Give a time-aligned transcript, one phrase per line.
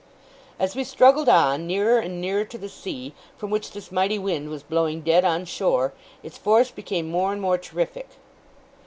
[0.59, 4.49] As we struggled on, nearer and nearer to the sea, from which this mighty wind
[4.49, 5.93] was blowing dead on shore,
[6.23, 8.09] its force became more and more terrific.